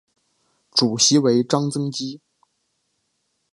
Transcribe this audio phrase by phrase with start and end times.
[0.73, 2.19] 主席为张曾基。